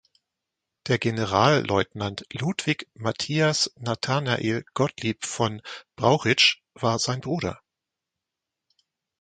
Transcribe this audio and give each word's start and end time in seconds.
Der 0.87 0.97
Generalleutnant 0.97 2.25
Ludwig 2.33 2.87
Matthias 2.95 3.71
Nathanael 3.75 4.65
Gottlieb 4.73 5.23
von 5.23 5.61
Brauchitsch 5.95 6.57
war 6.73 6.97
sein 6.97 7.21
Bruder. 7.21 7.61